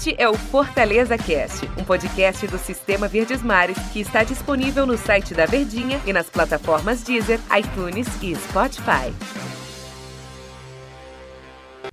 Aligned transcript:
Este 0.00 0.14
é 0.16 0.26
o 0.26 0.32
Fortaleza 0.32 1.18
Cast, 1.18 1.68
um 1.78 1.84
podcast 1.84 2.46
do 2.46 2.56
Sistema 2.56 3.06
Verdes 3.06 3.42
Mares 3.42 3.76
que 3.92 4.00
está 4.00 4.24
disponível 4.24 4.86
no 4.86 4.96
site 4.96 5.34
da 5.34 5.44
Verdinha 5.44 6.00
e 6.06 6.12
nas 6.14 6.30
plataformas 6.30 7.04
Deezer, 7.04 7.38
iTunes 7.54 8.06
e 8.22 8.34
Spotify. 8.34 9.12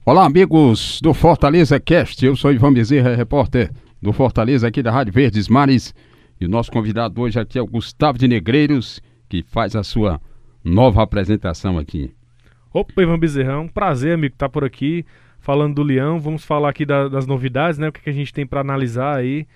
Olá, 0.06 0.26
amigos 0.26 1.02
do 1.02 1.14
Fortaleza 1.14 1.82
Cast. 1.82 2.26
Eu 2.26 2.38
sou 2.38 2.54
Ivan 2.54 2.72
Bezerra, 2.72 3.14
repórter 3.14 3.74
do 4.02 4.14
Fortaleza 4.14 4.70
aqui 4.70 4.82
da 4.82 4.90
Rádio 4.90 5.12
Verdes 5.12 5.50
Mares. 5.50 5.94
E 6.40 6.46
o 6.46 6.50
nosso 6.50 6.72
convidado 6.72 7.20
hoje 7.20 7.38
aqui 7.38 7.60
é 7.60 7.62
o 7.62 7.68
Gustavo 7.68 8.18
de 8.18 8.26
Negreiros, 8.26 9.02
que 9.28 9.44
faz 9.44 9.76
a 9.76 9.84
sua 9.84 10.22
nova 10.64 11.04
apresentação 11.04 11.78
aqui. 11.78 12.16
Opa, 12.74 13.02
Ivan 13.02 13.20
Bezerra, 13.20 13.52
é 13.52 13.58
um 13.58 13.68
prazer, 13.68 14.14
amigo, 14.14 14.34
estar 14.34 14.48
por 14.48 14.64
aqui 14.64 15.06
falando 15.40 15.76
do 15.76 15.84
Leão. 15.84 16.20
Vamos 16.20 16.44
falar 16.44 16.70
aqui 16.70 16.86
da, 16.86 17.08
das 17.08 17.26
novidades, 17.26 17.78
né? 17.80 17.90
O 17.90 17.92
que, 17.92 18.02
que 18.02 18.10
a 18.10 18.14
gente 18.14 18.34
tem 18.34 18.46
para 18.46 18.62
analisar 18.62 19.18
aí. 19.18 19.48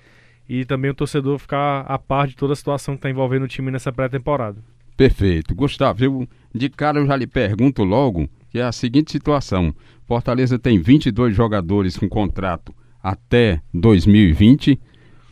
E 0.47 0.65
também 0.65 0.91
o 0.91 0.95
torcedor 0.95 1.37
ficar 1.37 1.81
a 1.81 1.97
par 1.97 2.27
de 2.27 2.35
toda 2.35 2.53
a 2.53 2.55
situação 2.55 2.95
que 2.95 2.99
está 2.99 3.09
envolvendo 3.09 3.43
o 3.43 3.47
time 3.47 3.71
nessa 3.71 3.91
pré-temporada. 3.91 4.57
Perfeito. 4.97 5.55
Gustavo, 5.55 6.03
eu, 6.03 6.27
de 6.53 6.70
cara 6.70 6.99
eu 6.99 7.05
já 7.05 7.15
lhe 7.15 7.27
pergunto 7.27 7.83
logo 7.83 8.29
que 8.51 8.59
é 8.59 8.63
a 8.63 8.71
seguinte 8.71 9.11
situação. 9.11 9.73
Fortaleza 10.05 10.59
tem 10.59 10.77
22 10.77 11.33
jogadores 11.33 11.98
com 11.98 12.09
contrato 12.09 12.75
até 13.01 13.61
2020 13.73 14.79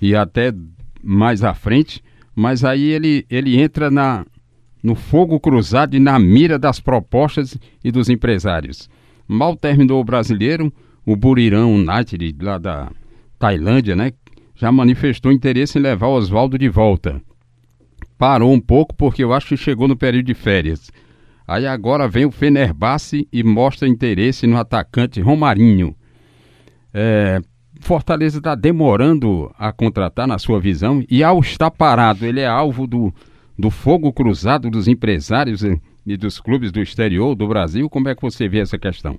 e 0.02 0.16
até 0.16 0.54
mais 1.04 1.44
à 1.44 1.54
frente, 1.54 2.02
mas 2.34 2.64
aí 2.64 2.90
ele, 2.90 3.26
ele 3.30 3.60
entra 3.60 3.92
na, 3.92 4.26
no 4.82 4.96
fogo 4.96 5.40
cruzado 5.40 5.96
e 5.96 6.00
na 6.00 6.18
mira 6.18 6.58
das 6.58 6.80
propostas 6.80 7.58
e 7.84 7.92
dos 7.92 8.10
empresários. 8.10 8.90
Mal 9.32 9.56
terminou 9.56 10.02
o 10.02 10.04
brasileiro, 10.04 10.74
o 11.06 11.16
Burirão 11.16 11.76
United, 11.76 12.36
lá 12.42 12.58
da 12.58 12.92
Tailândia, 13.38 13.96
né? 13.96 14.12
Já 14.56 14.72
manifestou 14.72 15.32
interesse 15.32 15.78
em 15.78 15.82
levar 15.84 16.08
o 16.08 16.16
Oswaldo 16.16 16.58
de 16.58 16.68
volta. 16.68 17.22
Parou 18.18 18.52
um 18.52 18.60
pouco 18.60 18.96
porque 18.96 19.24
eu 19.24 19.32
acho 19.32 19.50
que 19.50 19.58
chegou 19.58 19.88
no 19.88 19.96
período 19.96 20.26
de 20.26 20.34
férias. 20.34 20.90
Aí 21.48 21.68
agora 21.68 22.08
vem 22.08 22.26
o 22.26 22.32
Fenerbahçe 22.32 23.28
e 23.32 23.44
mostra 23.44 23.88
interesse 23.88 24.48
no 24.48 24.58
atacante 24.58 25.22
Romarinho. 25.22 25.96
É, 26.92 27.40
Fortaleza 27.80 28.40
está 28.40 28.56
demorando 28.56 29.52
a 29.60 29.72
contratar, 29.72 30.28
na 30.28 30.40
sua 30.40 30.60
visão, 30.60 31.04
e 31.08 31.24
ao 31.24 31.40
estar 31.40 31.70
parado, 31.70 32.26
ele 32.26 32.40
é 32.40 32.48
alvo 32.48 32.88
do, 32.88 33.14
do 33.58 33.70
fogo 33.70 34.12
cruzado 34.12 34.72
dos 34.72 34.88
empresários 34.88 35.64
e 36.10 36.18
dos 36.18 36.40
clubes 36.40 36.72
do 36.72 36.82
exterior 36.82 37.36
do 37.36 37.48
Brasil. 37.48 37.88
Como 37.88 38.10
é 38.10 38.16
que 38.16 38.22
você 38.22 38.50
vê 38.50 38.60
essa 38.60 38.80
questão? 38.80 39.16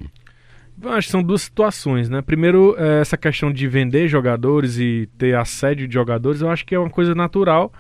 Eu 0.83 0.91
acho 0.91 1.07
que 1.07 1.13
são 1.13 1.23
duas 1.23 1.43
situações, 1.43 2.09
né? 2.09 2.21
Primeiro, 2.21 2.75
é, 2.77 3.01
essa 3.01 3.17
questão 3.17 3.53
de 3.53 3.69
vender 3.69 4.09
jogadores 4.09 4.77
e 4.77 5.09
ter 5.17 5.37
assédio 5.37 5.87
de 5.87 5.95
jogadores, 5.95 6.41
eu 6.41 6.51
acho 6.51 6.67
que 6.67 6.75
é 6.75 6.79
uma 6.79 6.91
coisa 6.91 7.15
natural. 7.15 7.73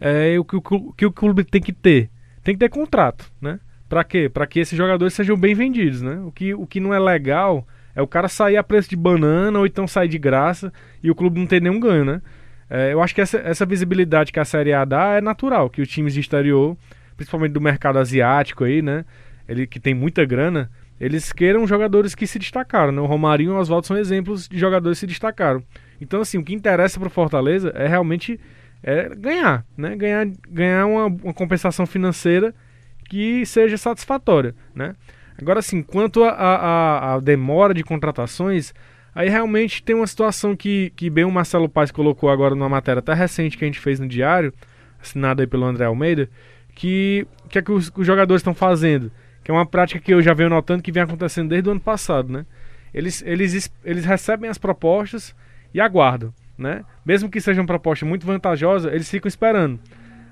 É 0.00 0.36
o 0.38 0.44
que 0.44 0.56
o, 0.56 0.92
que 0.92 1.06
o 1.06 1.12
clube 1.12 1.44
tem 1.44 1.60
que 1.60 1.72
ter. 1.72 2.10
Tem 2.42 2.54
que 2.54 2.58
ter 2.58 2.68
contrato, 2.68 3.30
né? 3.40 3.60
Para 3.88 4.02
quê? 4.02 4.28
Para 4.28 4.46
que 4.46 4.58
esses 4.58 4.76
jogadores 4.76 5.14
sejam 5.14 5.36
bem 5.36 5.54
vendidos, 5.54 6.02
né? 6.02 6.20
O 6.24 6.32
que, 6.32 6.52
o 6.52 6.66
que 6.66 6.80
não 6.80 6.92
é 6.92 6.98
legal 6.98 7.66
é 7.94 8.02
o 8.02 8.06
cara 8.06 8.28
sair 8.28 8.56
a 8.56 8.64
preço 8.64 8.90
de 8.90 8.96
banana 8.96 9.58
ou 9.58 9.66
então 9.66 9.86
sair 9.86 10.08
de 10.08 10.18
graça 10.18 10.72
e 11.02 11.10
o 11.10 11.14
clube 11.14 11.38
não 11.38 11.46
ter 11.46 11.62
nenhum 11.62 11.78
ganho, 11.78 12.04
né? 12.04 12.22
É, 12.68 12.92
eu 12.92 13.00
acho 13.00 13.14
que 13.14 13.20
essa, 13.20 13.38
essa 13.38 13.64
visibilidade 13.64 14.32
que 14.32 14.40
a 14.40 14.44
Série 14.44 14.72
A 14.72 14.84
dá 14.84 15.14
é 15.14 15.20
natural, 15.20 15.70
que 15.70 15.80
os 15.80 15.88
times 15.88 16.12
de 16.12 16.20
exterior 16.20 16.76
principalmente 17.18 17.52
do 17.52 17.60
mercado 17.60 17.98
asiático 17.98 18.64
aí, 18.64 18.80
né? 18.80 19.04
Ele 19.46 19.66
que 19.66 19.80
tem 19.80 19.92
muita 19.92 20.24
grana, 20.24 20.70
eles 21.00 21.32
queiram 21.32 21.66
jogadores 21.66 22.14
que 22.14 22.26
se 22.26 22.38
destacaram, 22.38 22.92
né? 22.92 23.00
O 23.00 23.06
Romarinho 23.06 23.50
e 23.50 23.54
o 23.54 23.58
Oswaldo 23.58 23.86
são 23.86 23.98
exemplos 23.98 24.48
de 24.48 24.56
jogadores 24.56 24.98
que 24.98 25.00
se 25.00 25.06
destacaram. 25.06 25.62
Então, 26.00 26.20
assim, 26.20 26.38
o 26.38 26.44
que 26.44 26.54
interessa 26.54 26.98
para 26.98 27.08
o 27.08 27.10
Fortaleza 27.10 27.72
é 27.74 27.88
realmente 27.88 28.40
é 28.82 29.08
ganhar, 29.16 29.66
né? 29.76 29.96
Ganhar, 29.96 30.26
ganhar 30.48 30.86
uma, 30.86 31.06
uma 31.06 31.34
compensação 31.34 31.84
financeira 31.86 32.54
que 33.10 33.44
seja 33.44 33.76
satisfatória, 33.76 34.54
né? 34.72 34.94
Agora, 35.40 35.58
assim, 35.58 35.82
quanto 35.82 36.22
à 36.24 37.20
demora 37.22 37.74
de 37.74 37.82
contratações, 37.82 38.72
aí 39.14 39.28
realmente 39.28 39.82
tem 39.82 39.94
uma 39.94 40.06
situação 40.06 40.54
que, 40.54 40.92
que 40.94 41.10
bem 41.10 41.24
o 41.24 41.30
Marcelo 41.30 41.68
Paz 41.68 41.90
colocou 41.90 42.30
agora 42.30 42.54
numa 42.54 42.68
matéria 42.68 43.00
até 43.00 43.12
recente 43.14 43.56
que 43.56 43.64
a 43.64 43.66
gente 43.66 43.80
fez 43.80 43.98
no 43.98 44.08
Diário, 44.08 44.52
assinada 45.00 45.42
aí 45.42 45.46
pelo 45.46 45.64
André 45.64 45.84
Almeida, 45.84 46.28
que 46.78 47.26
que 47.48 47.58
é 47.58 47.62
que 47.62 47.72
os, 47.72 47.90
os 47.96 48.06
jogadores 48.06 48.40
estão 48.40 48.54
fazendo, 48.54 49.10
que 49.42 49.50
é 49.50 49.54
uma 49.54 49.66
prática 49.66 49.98
que 49.98 50.14
eu 50.14 50.22
já 50.22 50.32
venho 50.32 50.50
notando 50.50 50.82
que 50.82 50.92
vem 50.92 51.02
acontecendo 51.02 51.48
desde 51.48 51.68
o 51.68 51.72
ano 51.72 51.80
passado, 51.80 52.32
né? 52.32 52.46
Eles, 52.94 53.22
eles, 53.26 53.72
eles 53.84 54.04
recebem 54.04 54.48
as 54.48 54.58
propostas 54.58 55.34
e 55.74 55.80
aguardam, 55.80 56.32
né? 56.56 56.84
Mesmo 57.04 57.28
que 57.28 57.40
seja 57.40 57.60
uma 57.60 57.66
proposta 57.66 58.06
muito 58.06 58.24
vantajosa, 58.24 58.90
eles 58.94 59.10
ficam 59.10 59.28
esperando 59.28 59.80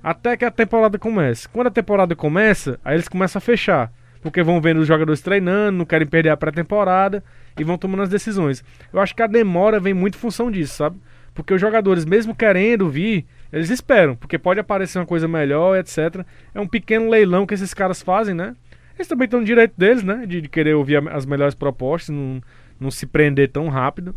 até 0.02 0.36
que 0.36 0.44
a 0.44 0.50
temporada 0.52 1.00
comece. 1.00 1.48
Quando 1.48 1.66
a 1.66 1.70
temporada 1.70 2.14
começa, 2.14 2.78
aí 2.84 2.94
eles 2.94 3.08
começam 3.08 3.38
a 3.38 3.42
fechar, 3.42 3.90
porque 4.22 4.40
vão 4.40 4.60
vendo 4.60 4.78
os 4.78 4.86
jogadores 4.86 5.20
treinando, 5.20 5.78
não 5.78 5.84
querem 5.84 6.06
perder 6.06 6.30
a 6.30 6.36
pré-temporada 6.36 7.24
e 7.58 7.64
vão 7.64 7.76
tomando 7.76 8.04
as 8.04 8.08
decisões. 8.08 8.62
Eu 8.92 9.00
acho 9.00 9.16
que 9.16 9.22
a 9.22 9.26
demora 9.26 9.80
vem 9.80 9.94
muito 9.94 10.16
em 10.16 10.20
função 10.20 10.48
disso, 10.48 10.76
sabe? 10.76 10.96
Porque 11.34 11.52
os 11.52 11.60
jogadores, 11.60 12.04
mesmo 12.04 12.36
querendo 12.36 12.88
vir, 12.88 13.26
eles 13.56 13.70
esperam, 13.70 14.14
porque 14.14 14.38
pode 14.38 14.60
aparecer 14.60 14.98
uma 14.98 15.06
coisa 15.06 15.26
melhor, 15.26 15.78
etc. 15.78 16.26
É 16.54 16.60
um 16.60 16.66
pequeno 16.66 17.08
leilão 17.08 17.46
que 17.46 17.54
esses 17.54 17.72
caras 17.72 18.02
fazem, 18.02 18.34
né? 18.34 18.54
Eles 18.96 19.08
também 19.08 19.24
estão 19.24 19.40
no 19.40 19.46
direito 19.46 19.72
deles, 19.78 20.02
né? 20.02 20.26
De, 20.26 20.42
de 20.42 20.48
querer 20.48 20.74
ouvir 20.74 20.96
as 21.08 21.24
melhores 21.24 21.54
propostas, 21.54 22.14
não, 22.14 22.42
não 22.78 22.90
se 22.90 23.06
prender 23.06 23.50
tão 23.50 23.68
rápido. 23.68 24.14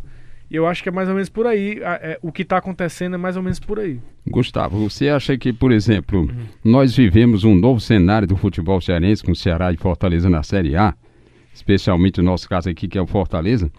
E 0.51 0.57
eu 0.57 0.67
acho 0.67 0.83
que 0.83 0.89
é 0.89 0.91
mais 0.91 1.07
ou 1.07 1.13
menos 1.13 1.29
por 1.29 1.47
aí. 1.47 1.79
É, 1.81 2.19
o 2.21 2.33
que 2.33 2.41
está 2.41 2.57
acontecendo 2.57 3.13
é 3.13 3.17
mais 3.17 3.37
ou 3.37 3.41
menos 3.41 3.61
por 3.61 3.79
aí. 3.79 4.01
Gustavo, 4.27 4.89
você 4.89 5.07
acha 5.07 5.37
que, 5.37 5.53
por 5.53 5.71
exemplo, 5.71 6.21
uhum. 6.21 6.45
nós 6.61 6.93
vivemos 6.93 7.45
um 7.45 7.55
novo 7.55 7.79
cenário 7.79 8.27
do 8.27 8.35
futebol 8.35 8.81
cearense 8.81 9.23
com 9.23 9.33
Ceará 9.33 9.71
e 9.71 9.77
Fortaleza 9.77 10.29
na 10.29 10.43
Série 10.43 10.75
A, 10.75 10.93
especialmente 11.53 12.19
o 12.19 12.23
nosso 12.23 12.49
caso 12.49 12.69
aqui, 12.69 12.89
que 12.89 12.97
é 12.97 13.01
o 13.01 13.07
Fortaleza? 13.07 13.71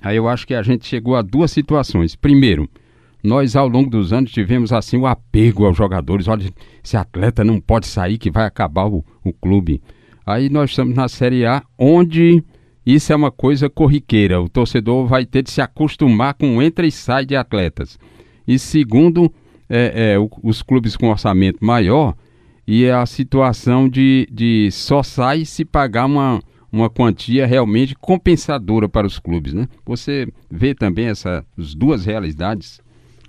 Aí 0.00 0.16
eu 0.16 0.26
acho 0.26 0.46
que 0.46 0.54
a 0.54 0.62
gente 0.62 0.86
chegou 0.86 1.16
a 1.16 1.22
duas 1.22 1.50
situações. 1.50 2.16
Primeiro, 2.16 2.66
nós 3.24 3.56
ao 3.56 3.66
longo 3.66 3.88
dos 3.88 4.12
anos 4.12 4.30
tivemos 4.30 4.70
assim 4.70 4.98
o 4.98 5.06
apego 5.06 5.64
aos 5.64 5.76
jogadores. 5.76 6.28
Olha, 6.28 6.44
esse 6.84 6.94
atleta 6.94 7.42
não 7.42 7.58
pode 7.58 7.86
sair 7.86 8.18
que 8.18 8.30
vai 8.30 8.44
acabar 8.44 8.86
o, 8.86 9.02
o 9.24 9.32
clube. 9.32 9.80
Aí 10.26 10.50
nós 10.50 10.70
estamos 10.70 10.94
na 10.94 11.08
Série 11.08 11.46
A, 11.46 11.62
onde 11.78 12.44
isso 12.84 13.14
é 13.14 13.16
uma 13.16 13.30
coisa 13.30 13.70
corriqueira. 13.70 14.42
O 14.42 14.48
torcedor 14.48 15.06
vai 15.06 15.24
ter 15.24 15.42
de 15.42 15.50
se 15.50 15.62
acostumar 15.62 16.34
com 16.34 16.62
entra 16.62 16.86
e 16.86 16.92
sai 16.92 17.24
de 17.24 17.34
atletas. 17.34 17.98
E 18.46 18.58
segundo, 18.58 19.32
é, 19.70 20.12
é, 20.12 20.18
o, 20.18 20.30
os 20.42 20.62
clubes 20.62 20.94
com 20.94 21.08
orçamento 21.08 21.64
maior 21.64 22.14
e 22.66 22.88
a 22.90 23.06
situação 23.06 23.88
de, 23.88 24.28
de 24.30 24.70
só 24.70 25.02
sai 25.02 25.46
se 25.46 25.64
pagar 25.64 26.04
uma, 26.04 26.42
uma 26.70 26.90
quantia 26.90 27.46
realmente 27.46 27.94
compensadora 27.94 28.86
para 28.86 29.06
os 29.06 29.18
clubes, 29.18 29.54
né? 29.54 29.66
Você 29.86 30.28
vê 30.50 30.74
também 30.74 31.06
essas 31.06 31.74
duas 31.74 32.04
realidades? 32.04 32.83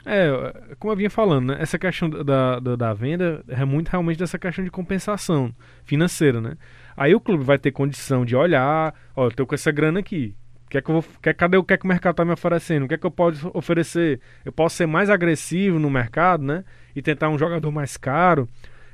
É, 0.06 0.76
como 0.78 0.94
eu 0.94 0.98
vinha 0.98 1.10
falando, 1.10 1.48
né? 1.48 1.58
Essa 1.60 1.80
questão 1.80 2.08
da, 2.08 2.60
da, 2.60 2.76
da, 2.76 2.94
venda 2.94 3.44
é 3.48 3.66
muito 3.66 3.90
realmente 3.90 4.20
dessa 4.20 4.38
questão 4.38 4.64
de 4.64 4.70
compensação 4.70 5.54
financeira, 5.84 6.40
né? 6.40 6.56
Aí 6.96 7.16
o 7.16 7.20
clube 7.20 7.44
vai 7.44 7.58
ter 7.58 7.72
condição 7.72 8.24
de 8.24 8.36
olhar, 8.36 8.94
ó, 9.16 9.26
eu 9.26 9.32
tô 9.32 9.48
com 9.48 9.56
essa 9.56 9.72
grana 9.72 10.00
aqui. 10.00 10.36
Que 10.70 10.78
é 10.78 10.82
que 10.82 10.90
eu 10.90 11.02
vou, 11.02 11.06
que, 11.22 11.34
cadê 11.34 11.58
o 11.58 11.64
que, 11.64 11.74
é 11.74 11.78
que 11.78 11.86
o 11.86 11.88
mercado 11.88 12.14
está 12.14 12.26
me 12.26 12.32
oferecendo? 12.32 12.86
O 12.86 12.88
que 12.88 12.94
é 12.94 12.98
que 12.98 13.06
eu 13.06 13.12
posso 13.12 13.50
oferecer? 13.54 14.20
Eu 14.44 14.52
posso 14.52 14.76
ser 14.76 14.86
mais 14.86 15.10
agressivo 15.10 15.80
no 15.80 15.90
mercado, 15.90 16.44
né? 16.44 16.64
E 16.96 17.02
tentar 17.02 17.30
um 17.30 17.38
jogador 17.38 17.72
mais 17.72 17.98
caro. 17.98 18.48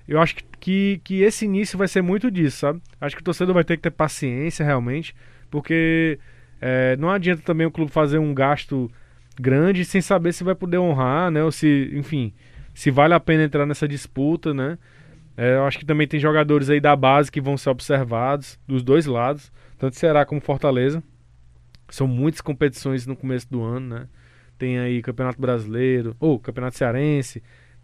Eu 0.08 0.20
acho 0.22 0.36
que, 0.36 0.44
que, 0.60 1.02
que 1.04 1.22
esse 1.22 1.46
início 1.46 1.78
vai 1.78 1.88
ser 1.88 2.02
muito 2.02 2.32
disso, 2.32 2.58
sabe? 2.58 2.82
Acho 3.00 3.16
que 3.16 3.22
o 3.22 3.26
torcedor 3.26 3.54
vai 3.54 3.64
ter 3.64 3.78
que 3.78 3.84
ter 3.84 3.92
paciência 3.92 4.66
realmente, 4.66 5.14
porque 5.50 6.20
é, 6.62 6.96
não 6.98 7.10
adianta 7.10 7.42
também 7.42 7.68
o 7.68 7.72
clube 7.72 7.92
fazer 7.92 8.18
um 8.18 8.34
gasto 8.34 8.92
grande 9.42 9.84
sem 9.84 10.02
saber 10.02 10.34
se 10.34 10.44
vai 10.44 10.56
poder 10.56 10.78
honrar, 10.78 11.32
né? 11.32 11.44
Ou 11.44 11.52
se, 11.52 11.92
enfim, 11.94 12.34
se 12.74 12.92
vale 12.92 13.14
a 13.14 13.20
pena 13.20 13.44
entrar 13.44 13.66
nessa 13.66 13.88
disputa, 13.88 14.54
né? 14.54 14.78
É, 15.36 15.56
eu 15.56 15.66
acho 15.66 15.80
que 15.80 15.86
também 15.86 16.08
tem 16.08 16.20
jogadores 16.20 16.70
aí 16.70 16.80
da 16.80 16.96
base 16.96 17.32
que 17.32 17.42
vão 17.42 17.58
ser 17.58 17.70
observados 17.70 18.60
dos 18.68 18.84
dois 18.84 19.06
lados, 19.06 19.52
tanto 19.78 19.96
Ceará 19.96 20.26
como 20.26 20.40
Fortaleza. 20.40 21.02
São 21.90 22.08
muitas 22.08 22.42
competições 22.42 23.08
no 23.08 23.16
começo 23.16 23.50
do 23.50 23.64
ano, 23.64 23.96
né? 23.96 24.08
Tem 24.58 24.78
aí 24.78 25.02
Campeonato 25.02 25.42
Brasileiro, 25.42 26.16
ou 26.20 26.40
Campeonato 26.40 26.78
Cearense, 26.78 27.42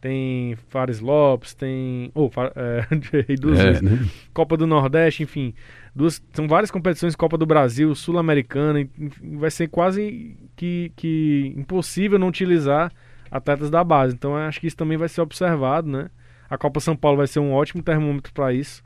tem 0.08 0.58
Fares 0.70 1.02
Lopes, 1.02 1.54
tem. 1.54 2.10
Oh, 2.16 2.30
é, 2.56 2.88
é. 3.28 3.82
Né? 3.82 4.10
Copa 4.34 4.56
do 4.56 4.66
Nordeste, 4.66 5.24
enfim. 5.24 5.54
Duas, 5.94 6.24
são 6.32 6.48
várias 6.48 6.72
competições, 6.72 7.16
Copa 7.16 7.38
do 7.38 7.46
Brasil, 7.46 7.94
Sul-Americana, 7.94 8.88
vai 9.34 9.52
ser 9.52 9.68
quase 9.68 10.38
que, 10.56 10.92
que 10.96 11.54
impossível 11.58 12.18
não 12.18 12.28
utilizar 12.28 12.92
atletas 13.30 13.70
da 13.70 13.84
base. 13.84 14.14
Então 14.14 14.36
acho 14.36 14.62
que 14.62 14.68
isso 14.68 14.78
também 14.78 14.98
vai 14.98 15.10
ser 15.10 15.22
observado, 15.22 15.90
né? 15.90 16.10
A 16.50 16.58
Copa 16.58 16.80
São 16.80 16.96
Paulo 16.96 17.18
vai 17.18 17.28
ser 17.28 17.40
um 17.40 17.52
ótimo 17.52 17.84
termômetro 17.84 18.32
para 18.32 18.54
isso. 18.54 18.84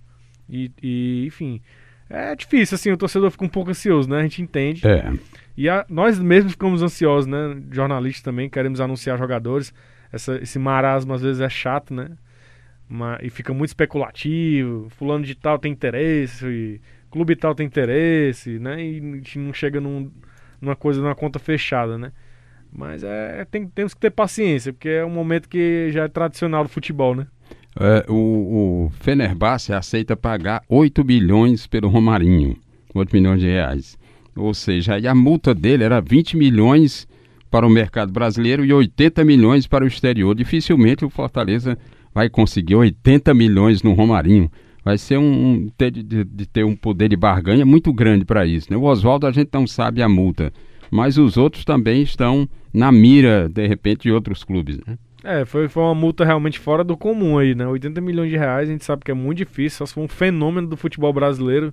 E, 0.49 0.71
e, 0.81 1.25
enfim, 1.27 1.61
É 2.09 2.35
difícil, 2.35 2.75
assim, 2.75 2.91
o 2.91 2.97
torcedor 2.97 3.29
fica 3.29 3.45
um 3.45 3.49
pouco 3.49 3.69
ansioso, 3.69 4.09
né? 4.09 4.19
A 4.19 4.23
gente 4.23 4.41
entende. 4.41 4.87
É. 4.87 5.13
E 5.55 5.69
a, 5.69 5.85
nós 5.87 6.17
mesmos 6.17 6.53
ficamos 6.53 6.81
ansiosos, 6.81 7.27
né? 7.27 7.61
Jornalistas 7.71 8.23
também, 8.23 8.49
queremos 8.49 8.81
anunciar 8.81 9.17
jogadores. 9.17 9.73
Essa, 10.11 10.35
esse 10.41 10.59
marasmo 10.59 11.13
às 11.13 11.21
vezes 11.21 11.41
é 11.41 11.49
chato, 11.49 11.93
né? 11.93 12.09
E 13.21 13.29
fica 13.29 13.53
muito 13.53 13.69
especulativo. 13.69 14.89
Fulano 14.89 15.23
de 15.23 15.33
tal 15.33 15.57
tem 15.57 15.71
interesse, 15.71 16.81
clube 17.09 17.35
tal 17.35 17.55
tem 17.55 17.65
interesse, 17.65 18.59
né? 18.59 18.83
E 18.83 18.97
a 18.99 19.15
gente 19.15 19.39
não 19.39 19.53
chega 19.53 19.79
num, 19.79 20.11
numa 20.59 20.75
coisa, 20.75 21.01
numa 21.01 21.15
conta 21.15 21.39
fechada, 21.39 21.97
né? 21.97 22.11
Mas 22.71 23.03
é, 23.03 23.45
tem, 23.51 23.67
temos 23.67 23.93
que 23.93 23.99
ter 23.99 24.11
paciência, 24.11 24.71
porque 24.71 24.89
é 24.89 25.05
um 25.05 25.09
momento 25.09 25.49
que 25.49 25.89
já 25.91 26.05
é 26.05 26.07
tradicional 26.07 26.63
do 26.63 26.69
futebol, 26.69 27.15
né? 27.15 27.27
É, 27.79 28.05
o, 28.09 28.87
o 28.87 28.91
Fenerbahçe 28.99 29.73
aceita 29.73 30.15
pagar 30.15 30.63
8 30.67 31.03
bilhões 31.03 31.67
pelo 31.67 31.89
Romarinho, 31.89 32.57
8 32.93 33.15
milhões 33.15 33.39
de 33.39 33.47
reais. 33.47 33.97
Ou 34.35 34.53
seja, 34.53 34.95
a 34.95 35.15
multa 35.15 35.53
dele 35.53 35.83
era 35.83 35.99
20 35.99 36.37
milhões 36.37 37.07
para 37.51 37.67
o 37.67 37.69
mercado 37.69 38.13
brasileiro 38.13 38.65
e 38.65 38.71
80 38.71 39.25
milhões 39.25 39.67
para 39.67 39.83
o 39.83 39.87
exterior. 39.87 40.33
Dificilmente 40.33 41.03
o 41.03 41.09
Fortaleza 41.09 41.77
vai 42.15 42.29
conseguir 42.29 42.75
80 42.75 43.33
milhões 43.33 43.83
no 43.83 43.93
Romarinho. 43.93 44.49
Vai 44.83 44.97
ser 44.97 45.17
um, 45.17 45.69
ter, 45.77 45.91
de, 45.91 46.01
de, 46.01 46.45
ter 46.47 46.63
um 46.63 46.75
poder 46.75 47.09
de 47.09 47.15
barganha 47.15 47.65
muito 47.65 47.93
grande 47.93 48.25
para 48.25 48.45
isso. 48.45 48.71
Né? 48.71 48.77
O 48.77 48.83
Oswaldo 48.83 49.27
a 49.27 49.31
gente 49.31 49.49
não 49.53 49.67
sabe 49.67 50.01
a 50.01 50.09
multa, 50.09 50.51
mas 50.89 51.17
os 51.17 51.37
outros 51.37 51.63
também 51.65 52.01
estão 52.01 52.49
na 52.73 52.91
mira, 52.91 53.47
de 53.47 53.67
repente, 53.67 54.03
de 54.03 54.11
outros 54.11 54.43
clubes. 54.43 54.79
Né? 54.87 54.97
É, 55.23 55.45
foi, 55.45 55.67
foi 55.67 55.83
uma 55.83 55.93
multa 55.93 56.25
realmente 56.25 56.57
fora 56.57 56.83
do 56.83 56.97
comum 56.97 57.37
aí, 57.37 57.53
né? 57.53 57.67
80 57.67 58.01
milhões 58.01 58.31
de 58.31 58.37
reais, 58.37 58.69
a 58.69 58.71
gente 58.71 58.83
sabe 58.83 59.03
que 59.03 59.11
é 59.11 59.13
muito 59.13 59.37
difícil, 59.37 59.77
só 59.77 59.85
se 59.85 59.93
for 59.93 60.01
um 60.01 60.07
fenômeno 60.07 60.67
do 60.67 60.77
futebol 60.77 61.13
brasileiro. 61.13 61.71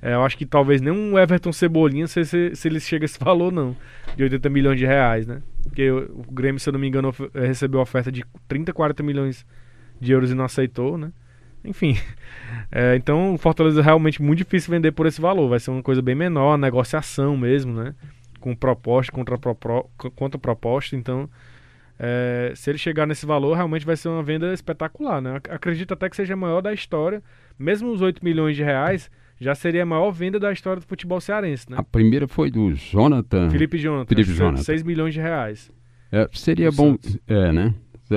É, 0.00 0.14
eu 0.14 0.24
acho 0.24 0.36
que 0.36 0.44
talvez 0.44 0.80
nem 0.80 0.92
um 0.92 1.18
Everton 1.18 1.52
Cebolinha, 1.52 2.06
se, 2.06 2.24
se, 2.24 2.54
se 2.54 2.68
ele 2.68 2.80
chega 2.80 3.04
a 3.04 3.06
esse 3.06 3.18
valor, 3.22 3.52
não, 3.52 3.76
de 4.16 4.22
80 4.22 4.48
milhões 4.50 4.78
de 4.78 4.86
reais, 4.86 5.26
né? 5.26 5.42
Porque 5.62 5.90
o, 5.90 6.24
Grêmio, 6.30 6.60
se 6.60 6.68
eu 6.68 6.72
não 6.72 6.80
me 6.80 6.86
engano, 6.86 7.14
é, 7.34 7.46
recebeu 7.46 7.80
oferta 7.80 8.10
de 8.12 8.24
30, 8.46 8.72
40 8.72 9.02
milhões 9.02 9.46
de 10.00 10.12
euros 10.12 10.30
e 10.30 10.34
não 10.34 10.44
aceitou, 10.44 10.96
né? 10.96 11.12
Enfim, 11.64 11.98
é, 12.70 12.94
então 12.96 13.34
o 13.34 13.38
Fortaleza 13.38 13.80
é 13.80 13.84
realmente 13.84 14.22
muito 14.22 14.38
difícil 14.38 14.70
vender 14.70 14.92
por 14.92 15.06
esse 15.06 15.20
valor, 15.20 15.48
vai 15.48 15.58
ser 15.58 15.70
uma 15.70 15.82
coisa 15.82 16.00
bem 16.00 16.14
menor, 16.14 16.56
negociação 16.56 17.36
mesmo, 17.36 17.72
né? 17.72 17.94
Com 18.40 18.54
proposta, 18.54 19.10
contra, 19.10 19.36
contra 20.14 20.38
proposta, 20.38 20.94
então 20.94 21.28
é, 21.98 22.52
se 22.54 22.70
ele 22.70 22.78
chegar 22.78 23.06
nesse 23.06 23.24
valor, 23.24 23.54
realmente 23.54 23.86
vai 23.86 23.96
ser 23.96 24.08
uma 24.08 24.22
venda 24.22 24.52
espetacular, 24.52 25.20
né? 25.20 25.40
Acredito 25.48 25.94
até 25.94 26.08
que 26.10 26.16
seja 26.16 26.34
a 26.34 26.36
maior 26.36 26.60
da 26.60 26.72
história. 26.72 27.22
Mesmo 27.58 27.90
os 27.90 28.02
8 28.02 28.22
milhões 28.22 28.54
de 28.54 28.62
reais, 28.62 29.10
já 29.40 29.54
seria 29.54 29.82
a 29.82 29.86
maior 29.86 30.10
venda 30.10 30.38
da 30.38 30.52
história 30.52 30.80
do 30.80 30.86
futebol 30.86 31.20
cearense, 31.20 31.70
né? 31.70 31.76
A 31.78 31.82
primeira 31.82 32.26
foi 32.26 32.50
do 32.50 32.74
Jonathan. 32.74 33.50
Felipe 33.50 33.78
Jonathan. 33.78 34.08
Felipe 34.08 34.32
Jonathan. 34.32 34.62
6 34.62 34.82
milhões 34.82 35.14
de 35.14 35.20
reais. 35.20 35.70
É, 36.10 36.28
seria 36.32 36.70
bom, 36.70 36.92
Santos. 36.92 37.18
é, 37.26 37.52
né? 37.52 37.74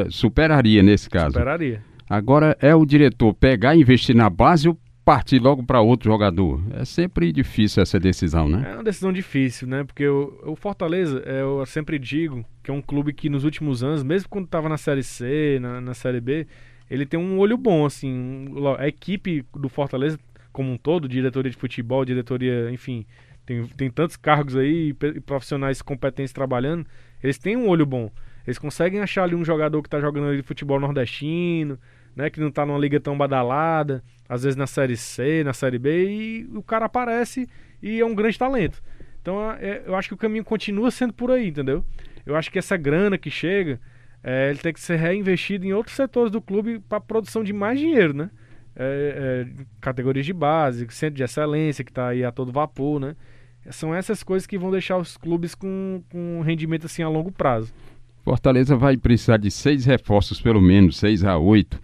Superaria 0.10 0.84
nesse 0.84 1.10
caso. 1.10 1.34
Superaria. 1.34 1.84
Agora 2.10 2.58
é 2.60 2.74
o 2.74 2.86
diretor 2.86 3.34
pegar 3.34 3.76
e 3.76 3.82
investir 3.82 4.16
na 4.16 4.30
base 4.30 4.68
ou 4.68 4.78
partir 5.10 5.40
logo 5.40 5.64
para 5.64 5.82
outro 5.82 6.10
jogador. 6.10 6.62
É 6.72 6.86
sempre 6.86 7.32
difícil 7.32 7.82
essa 7.82 8.00
decisão, 8.00 8.48
né? 8.48 8.64
É 8.70 8.74
uma 8.76 8.84
decisão 8.84 9.12
difícil, 9.12 9.68
né? 9.68 9.84
Porque 9.84 10.08
o, 10.08 10.40
o 10.46 10.56
Fortaleza, 10.56 11.24
é, 11.26 11.42
eu 11.42 11.66
sempre 11.66 11.98
digo 11.98 12.46
que 12.64 12.70
é 12.70 12.74
um 12.74 12.82
clube 12.82 13.12
que 13.12 13.28
nos 13.28 13.44
últimos 13.44 13.84
anos, 13.84 14.04
mesmo 14.04 14.30
quando 14.30 14.46
estava 14.46 14.70
na 14.70 14.78
Série 14.78 15.02
C, 15.02 15.58
na, 15.60 15.82
na, 15.82 15.96
Série 15.96 16.22
B, 16.22 16.46
ele 16.90 17.08
tem 17.08 17.20
um 17.20 17.40
olho 17.40 17.58
bom, 17.58 17.88
assim. 17.88 18.46
A 18.78 18.88
equipe 18.88 19.44
do 19.56 19.68
Fortaleza, 19.68 20.20
como 20.52 20.72
um 20.72 20.78
todo, 20.78 21.08
diretoria 21.08 21.52
de 21.52 21.58
futebol, 21.58 22.04
diretoria, 22.06 22.72
enfim, 22.72 23.06
tem, 23.46 23.66
tem 23.68 23.90
tantos 23.90 24.16
cargos 24.16 24.56
aí, 24.56 24.94
profissionais 25.26 25.82
competentes 25.82 26.32
trabalhando, 26.32 26.86
eles 27.24 27.38
têm 27.38 27.58
um 27.58 27.68
olho 27.68 27.86
bom. 27.86 28.12
Eles 28.46 28.58
conseguem 28.58 29.00
achar 29.00 29.24
ali 29.24 29.36
um 29.36 29.44
jogador 29.46 29.82
que 29.82 29.88
está 29.88 30.00
jogando 30.00 30.28
ali 30.28 30.42
futebol 30.42 30.80
nordestino, 30.80 31.80
né, 32.16 32.30
que 32.30 32.40
não 32.40 32.50
está 32.50 32.66
numa 32.66 32.78
liga 32.78 33.00
tão 33.00 33.18
badalada, 33.18 34.04
às 34.28 34.44
vezes 34.44 34.56
na 34.56 34.68
Série 34.68 34.98
C, 34.98 35.44
na 35.44 35.54
Série 35.54 35.80
B, 35.80 36.10
e 36.10 36.50
o 36.54 36.62
cara 36.62 36.86
aparece 36.86 37.48
e 37.82 38.00
é 38.00 38.06
um 38.06 38.16
grande 38.16 38.38
talento. 38.38 38.82
Então 39.22 39.52
é, 39.54 39.84
eu 39.86 39.96
acho 39.96 40.10
que 40.10 40.14
o 40.14 40.18
caminho 40.18 40.44
continua 40.44 40.92
sendo 40.92 41.14
por 41.14 41.32
aí, 41.32 41.48
entendeu? 41.48 41.84
Eu 42.26 42.36
acho 42.36 42.52
que 42.52 42.60
essa 42.60 42.78
grana 42.78 43.18
que 43.18 43.30
chega, 43.30 43.80
é, 44.24 44.50
ele 44.50 44.60
tem 44.60 44.74
que 44.74 44.80
ser 44.80 44.98
reinvestido 44.98 45.66
em 45.66 45.74
outros 45.74 45.96
setores 45.96 46.32
do 46.32 46.42
clube 46.42 46.80
para 46.80 47.00
produção 47.00 47.44
de 47.44 47.54
mais 47.54 47.80
dinheiro, 47.80 48.14
né? 48.14 48.30
É, 48.82 49.46
é, 49.46 49.64
categorias 49.82 50.26
de 50.26 50.32
base, 50.32 50.88
centro 50.90 51.16
de 51.16 51.24
excelência 51.24 51.84
que 51.84 51.92
está 51.92 52.08
aí 52.08 52.24
a 52.24 52.32
todo 52.32 52.52
vapor, 52.52 53.00
né? 53.00 53.16
São 53.72 53.94
essas 53.94 54.24
coisas 54.24 54.48
que 54.48 54.58
vão 54.58 54.72
deixar 54.72 54.98
os 54.98 55.18
clubes 55.18 55.54
com, 55.54 56.02
com 56.10 56.42
rendimento 56.42 56.86
assim 56.86 57.04
a 57.04 57.10
longo 57.10 57.30
prazo. 57.30 57.74
Fortaleza 58.24 58.78
vai 58.78 58.96
precisar 58.96 59.38
de 59.38 59.52
seis 59.52 59.84
reforços, 59.86 60.42
pelo 60.42 60.62
menos, 60.62 60.98
seis 60.98 61.26
a 61.26 61.38
oito 61.38 61.78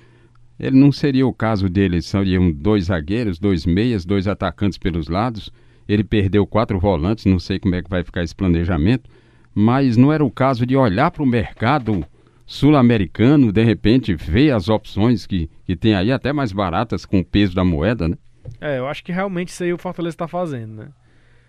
ele 0.59 0.77
não 0.77 0.91
seria 0.91 1.27
o 1.27 1.33
caso 1.33 1.67
dele, 1.67 2.01
seriam 2.01 2.51
dois 2.51 2.85
zagueiros, 2.85 3.37
dois 3.37 3.65
meias, 3.65 4.05
dois 4.05 4.27
atacantes 4.27 4.77
pelos 4.77 5.07
lados. 5.07 5.51
Ele 5.87 6.03
perdeu 6.03 6.47
quatro 6.47 6.79
volantes, 6.79 7.25
não 7.25 7.39
sei 7.39 7.59
como 7.59 7.75
é 7.75 7.83
que 7.83 7.89
vai 7.89 8.03
ficar 8.03 8.23
esse 8.23 8.33
planejamento, 8.33 9.09
mas 9.53 9.97
não 9.97 10.11
era 10.11 10.23
o 10.23 10.31
caso 10.31 10.65
de 10.65 10.75
olhar 10.75 11.11
para 11.11 11.23
o 11.23 11.27
mercado 11.27 12.05
sul-americano, 12.45 13.51
de 13.51 13.63
repente 13.63 14.13
ver 14.13 14.51
as 14.51 14.69
opções 14.69 15.25
que, 15.25 15.49
que 15.65 15.75
tem 15.75 15.95
aí, 15.95 16.11
até 16.11 16.31
mais 16.31 16.51
baratas 16.51 17.05
com 17.05 17.19
o 17.19 17.25
peso 17.25 17.55
da 17.55 17.63
moeda, 17.63 18.07
né? 18.07 18.17
É, 18.61 18.77
eu 18.77 18.87
acho 18.87 19.03
que 19.03 19.11
realmente 19.11 19.49
isso 19.49 19.63
aí 19.63 19.73
o 19.73 19.77
Fortaleza 19.77 20.13
está 20.13 20.27
fazendo, 20.27 20.75
né? 20.75 20.89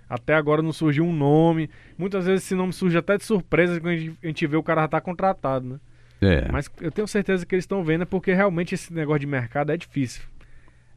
Até 0.09 0.35
agora 0.35 0.63
não 0.63 0.73
surgiu 0.73 1.05
um 1.05 1.13
nome. 1.13 1.69
Muitas 1.99 2.27
vezes 2.27 2.45
esse 2.45 2.55
nome 2.55 2.73
surge 2.73 2.97
até 2.97 3.17
de 3.17 3.25
surpresa 3.25 3.81
quando 3.81 3.93
a 3.93 3.97
gente, 3.97 4.19
a 4.23 4.27
gente 4.27 4.47
vê 4.47 4.57
o 4.57 4.63
cara 4.63 4.83
já 4.83 4.89
tá 4.89 5.01
contratado, 5.01 5.67
né? 5.67 5.81
É. 6.21 6.51
Mas 6.51 6.71
eu 6.81 6.91
tenho 6.91 7.07
certeza 7.07 7.45
que 7.45 7.55
eles 7.55 7.65
estão 7.65 7.85
vendo 7.85 8.07
porque 8.07 8.33
realmente 8.33 8.75
esse 8.75 8.93
negócio 8.93 9.21
de 9.21 9.27
mercado 9.27 9.73
é 9.73 9.77
difícil. 9.77 10.23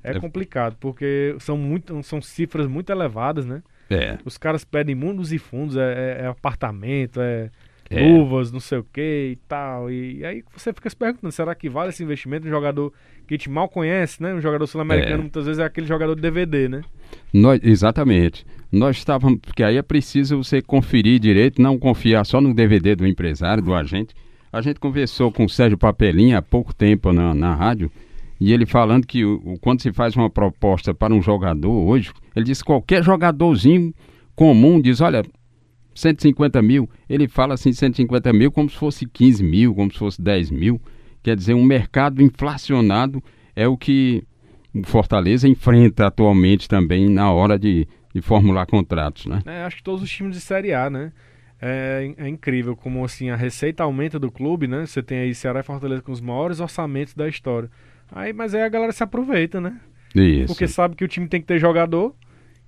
É, 0.04 0.12
é, 0.12 0.20
complicado, 0.20 0.78
porque 0.80 1.36
são, 1.40 1.58
muito, 1.58 2.02
são 2.04 2.22
cifras 2.22 2.68
muito 2.68 2.90
elevadas, 2.92 3.46
né? 3.46 3.62
É. 3.90 4.18
Os 4.24 4.38
caras 4.38 4.64
pedem 4.64 4.96
mundos 4.96 5.34
e 5.34 5.40
fundos, 5.40 5.76
é, 5.76 6.20
é, 6.22 6.22
é 6.24 6.28
apartamento, 6.28 7.20
é, 7.20 7.50
é, 7.90 8.08
luvas, 8.08 8.52
não 8.52 8.60
sei 8.60 8.78
o 8.78 8.84
que 8.84 9.32
e 9.34 9.36
tal. 9.48 9.90
E, 9.90 10.20
e, 10.20 10.26
aí 10.26 10.44
você 10.56 10.72
fica 10.72 10.90
se 10.90 10.96
perguntando, 10.96 11.32
será 11.32 11.56
que 11.56 11.70
vale 11.70 11.90
esse 11.90 12.04
investimento? 12.04 12.48
Um 12.48 12.50
jogador 12.50 12.94
que 13.28 13.34
a 13.34 13.38
gente 13.38 13.50
mal 13.50 13.68
conhece, 13.68 14.22
né? 14.22 14.34
Um 14.34 14.42
jogador 14.42 14.68
sul-americano, 14.68 15.16
é. 15.16 15.22
muitas 15.22 15.46
vezes 15.46 15.60
é 15.60 15.66
aquele 15.66 15.88
jogador 15.88 16.16
de 16.16 16.22
DVD, 16.22 16.70
né? 16.70 16.82
Nós, 17.34 17.60
exatamente. 17.64 18.46
Nós 18.72 18.98
estávamos, 18.98 19.40
porque 19.40 19.64
aí 19.64 19.78
é 19.78 19.82
preciso 19.82 20.44
você 20.44 20.62
conferir 20.62 21.20
direito, 21.20 21.62
não 21.62 21.80
confiar 21.80 22.24
só 22.26 22.40
no 22.40 22.54
DVD 22.54 22.96
do 22.96 23.08
empresário, 23.08 23.64
do 23.64 23.74
agente, 23.74 24.14
a 24.52 24.62
gente 24.62 24.80
conversou 24.80 25.32
com 25.32 25.46
o 25.46 25.50
Sérgio 25.50 25.78
Papelinha 25.78 26.38
há 26.38 26.42
pouco 26.42 26.74
tempo 26.74 27.12
na, 27.12 27.34
na 27.34 27.56
rádio, 27.56 27.92
e 28.40 28.54
ele 28.54 28.66
falando 28.66 29.06
que 29.06 29.26
o, 29.26 29.58
quando 29.60 29.82
se 29.82 29.92
faz 29.92 30.16
uma 30.16 30.30
proposta 30.30 30.94
para 30.94 31.14
um 31.14 31.22
jogador 31.22 31.72
hoje, 31.72 32.12
ele 32.36 32.46
diz 32.46 32.62
qualquer 32.62 33.04
jogadorzinho 33.04 33.94
comum 34.36 34.80
diz, 34.80 35.02
olha, 35.02 35.24
150 36.00 36.62
mil, 36.62 36.90
ele 37.10 37.28
fala 37.28 37.54
assim 37.54 37.72
150 37.72 38.32
mil 38.34 38.52
como 38.52 38.70
se 38.70 38.76
fosse 38.76 39.06
15 39.06 39.44
mil, 39.44 39.76
como 39.76 39.92
se 39.92 40.00
fosse 40.00 40.22
10 40.22 40.52
mil. 40.52 40.82
Quer 41.22 41.36
dizer, 41.36 41.54
um 41.54 41.64
mercado 41.64 42.22
inflacionado 42.22 43.22
é 43.56 43.68
o 43.68 43.78
que 43.78 44.24
o 44.74 44.86
Fortaleza 44.86 45.48
enfrenta 45.48 46.08
atualmente 46.08 46.68
também 46.68 47.10
na 47.10 47.32
hora 47.32 47.60
de, 47.60 47.88
de 48.14 48.22
formular 48.22 48.66
contratos, 48.66 49.26
né? 49.26 49.42
É, 49.46 49.64
acho 49.64 49.78
que 49.78 49.84
todos 49.84 50.02
os 50.02 50.10
times 50.10 50.36
de 50.36 50.42
Série 50.42 50.74
A, 50.74 50.90
né? 50.90 51.12
é, 51.62 52.14
é, 52.18 52.28
incrível 52.28 52.76
como 52.76 53.04
assim 53.04 53.30
a 53.30 53.36
receita 53.36 53.84
aumenta 53.84 54.18
do 54.18 54.32
clube, 54.32 54.68
né? 54.68 54.86
Você 54.86 55.04
tem 55.04 55.20
aí 55.20 55.36
Ceará 55.36 55.60
e 55.60 55.64
Fortaleza 55.64 56.02
com 56.02 56.12
os 56.12 56.22
maiores 56.22 56.60
orçamentos 56.60 57.14
da 57.14 57.28
história. 57.28 57.70
Aí, 58.12 58.32
mas 58.32 58.56
aí 58.56 58.62
a 58.62 58.70
galera 58.70 58.92
se 58.92 59.04
aproveita, 59.04 59.60
né? 59.60 59.80
Isso. 60.16 60.48
Porque 60.48 60.68
sabe 60.68 60.96
que 60.96 61.04
o 61.04 61.08
time 61.08 61.28
tem 61.28 61.42
que 61.42 61.48
ter 61.48 61.60
jogador, 61.60 62.16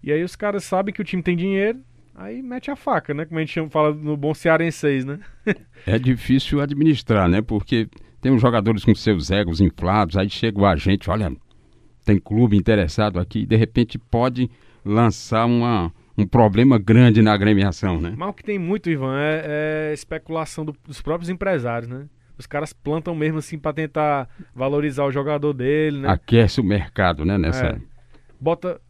e 0.04 0.12
aí 0.12 0.24
os 0.24 0.36
caras 0.36 0.64
sabem 0.64 0.94
que 0.94 1.02
o 1.02 1.06
time 1.06 1.24
tem 1.24 1.36
dinheiro, 1.36 1.80
aí 2.22 2.42
mete 2.42 2.70
a 2.70 2.76
faca, 2.76 3.14
né? 3.14 3.26
Como 3.26 3.40
a 3.40 3.42
gente 3.42 3.54
chama, 3.54 3.70
fala 3.70 3.94
no 3.94 4.16
bom 4.16 4.34
cearenseis, 4.34 5.04
né? 5.06 5.20
é 5.86 5.98
difícil 5.98 6.62
administrar, 6.62 7.28
né? 7.28 7.42
Porque 7.42 7.88
tem 8.22 8.32
os 8.32 8.42
jogadores 8.42 8.86
com 8.86 8.94
seus 8.94 9.32
egos 9.32 9.60
inflados, 9.60 10.16
aí 10.16 10.30
chega 10.30 10.60
o 10.60 10.66
agente, 10.66 11.10
olha, 11.10 11.32
tem 12.06 12.20
clube 12.20 12.56
interessado 12.56 13.20
aqui, 13.20 13.40
e 13.40 13.46
de 13.46 13.56
repente 13.56 13.98
pode 13.98 14.50
lançar 14.86 15.46
uma 15.46 15.92
um 16.18 16.28
problema 16.28 16.78
grande 16.78 17.22
na 17.22 17.34
agremiação, 17.34 18.00
né? 18.00 18.14
Mas 18.16 18.30
o 18.30 18.34
que 18.34 18.44
tem 18.44 18.60
muito, 18.60 18.90
Ivan, 18.90 19.18
é, 19.18 19.90
é 19.90 19.94
especulação 19.94 20.64
do, 20.66 20.76
dos 20.86 21.02
próprios 21.02 21.30
empresários, 21.30 21.90
né? 21.90 22.06
Os 22.38 22.46
caras 22.46 22.74
plantam 22.74 23.16
mesmo 23.16 23.40
assim 23.40 23.58
para 23.58 23.74
tentar 23.74 24.28
valorizar 24.54 25.06
o 25.06 25.12
jogador 25.12 25.54
dele, 25.54 26.00
né? 26.00 26.10
Aquece 26.10 26.60
o 26.60 26.64
mercado, 26.64 27.26
né? 27.26 27.38
Nessa... 27.38 27.68
É. 27.68 27.91
Bota, 28.44 28.82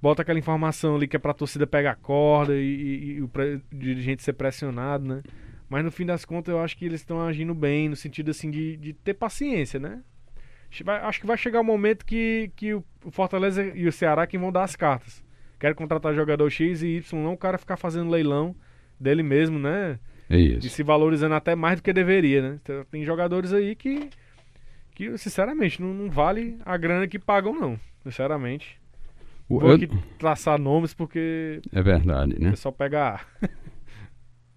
bota 0.00 0.22
aquela 0.22 0.38
informação 0.38 0.94
ali 0.94 1.08
que 1.08 1.16
é 1.16 1.18
pra 1.18 1.34
torcida 1.34 1.66
pegar 1.66 1.96
corda 1.96 2.54
e, 2.54 2.60
e, 2.62 3.12
e 3.16 3.20
o 3.20 3.28
dirigente 3.72 4.22
ser 4.22 4.32
pressionado, 4.34 5.04
né? 5.04 5.22
Mas 5.68 5.84
no 5.84 5.90
fim 5.90 6.06
das 6.06 6.24
contas 6.24 6.52
eu 6.54 6.60
acho 6.60 6.76
que 6.76 6.84
eles 6.84 7.00
estão 7.00 7.20
agindo 7.20 7.52
bem, 7.52 7.88
no 7.88 7.96
sentido 7.96 8.30
assim 8.30 8.48
de, 8.48 8.76
de 8.76 8.92
ter 8.92 9.14
paciência, 9.14 9.80
né? 9.80 10.02
vai- 10.84 11.00
acho 11.00 11.20
que 11.20 11.26
vai 11.26 11.36
chegar 11.36 11.60
o 11.60 11.64
momento 11.64 12.06
que, 12.06 12.52
que 12.54 12.72
o 12.74 12.84
Fortaleza 13.10 13.64
e 13.74 13.86
o 13.88 13.92
Ceará 13.92 14.26
que 14.26 14.38
vão 14.38 14.52
dar 14.52 14.62
as 14.62 14.76
cartas. 14.76 15.22
Quero 15.58 15.74
contratar 15.74 16.14
jogador 16.14 16.48
X 16.48 16.82
e 16.82 16.96
Y, 16.98 17.22
não 17.22 17.32
o 17.32 17.36
cara 17.38 17.58
ficar 17.58 17.76
fazendo 17.76 18.08
leilão 18.10 18.54
dele 19.00 19.22
mesmo, 19.24 19.58
né? 19.58 19.98
É 20.30 20.36
E 20.38 20.58
isso. 20.58 20.68
se 20.70 20.82
valorizando 20.82 21.34
até 21.34 21.54
mais 21.56 21.76
do 21.80 21.82
que 21.82 21.92
deveria, 21.92 22.40
né? 22.40 22.58
Então, 22.62 22.84
Tem 22.90 23.04
jogadores 23.04 23.52
aí 23.52 23.74
que, 23.74 24.08
que 24.94 25.18
sinceramente, 25.18 25.82
não, 25.82 25.92
não 25.92 26.08
vale 26.10 26.56
a 26.64 26.76
grana 26.76 27.08
que 27.08 27.18
pagam, 27.18 27.52
não. 27.52 27.78
Sinceramente. 28.04 28.80
Vou 29.60 29.70
eu- 29.70 29.76
aqui 29.76 29.88
traçar 30.18 30.58
nomes 30.58 30.94
porque 30.94 31.60
É 31.72 31.82
verdade, 31.82 32.36
né? 32.40 32.50
pessoal 32.50 32.72
pega. 32.72 33.20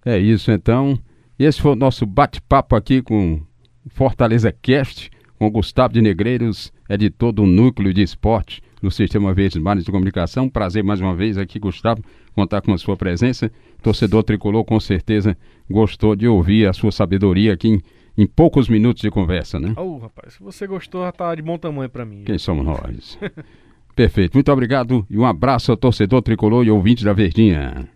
É 0.05 0.17
isso 0.17 0.51
então. 0.51 0.97
Esse 1.37 1.61
foi 1.61 1.71
o 1.71 1.75
nosso 1.75 2.05
bate-papo 2.05 2.75
aqui 2.75 3.01
com 3.01 3.41
Fortaleza 3.89 4.51
Cast, 4.51 5.09
com 5.37 5.49
Gustavo 5.49 5.93
de 5.93 6.01
Negreiros, 6.01 6.71
editor 6.89 7.31
do 7.31 7.45
Núcleo 7.45 7.93
de 7.93 8.01
Esporte 8.01 8.61
do 8.81 8.89
Sistema 8.91 9.33
Verdes 9.33 9.57
Mares 9.61 9.83
de 9.83 9.91
Comunicação. 9.91 10.47
Prazer 10.47 10.83
mais 10.83 11.01
uma 11.01 11.15
vez 11.15 11.37
aqui, 11.37 11.59
Gustavo, 11.59 12.01
contar 12.33 12.61
com 12.61 12.71
a 12.73 12.77
sua 12.77 12.95
presença. 12.95 13.51
Torcedor 13.81 14.23
tricolor 14.23 14.63
com 14.63 14.79
certeza 14.79 15.35
gostou 15.69 16.15
de 16.15 16.27
ouvir 16.27 16.67
a 16.67 16.73
sua 16.73 16.91
sabedoria 16.91 17.53
aqui 17.53 17.67
em, 17.69 17.81
em 18.17 18.27
poucos 18.27 18.69
minutos 18.69 19.01
de 19.01 19.09
conversa, 19.09 19.59
né? 19.59 19.73
Ô, 19.75 19.97
rapaz, 19.97 20.35
se 20.35 20.39
você 20.39 20.65
gostou, 20.67 21.03
já 21.03 21.11
tá 21.11 21.33
de 21.33 21.41
bom 21.41 21.57
tamanho 21.57 21.89
pra 21.89 22.05
mim. 22.05 22.23
Quem 22.25 22.37
somos 22.37 22.63
nós? 22.65 23.17
Perfeito. 23.95 24.33
Muito 24.33 24.51
obrigado 24.51 25.05
e 25.09 25.17
um 25.17 25.25
abraço 25.25 25.71
ao 25.71 25.77
torcedor 25.77 26.21
tricolor 26.21 26.65
e 26.65 26.71
ouvinte 26.71 27.03
da 27.03 27.13
Verdinha. 27.13 27.87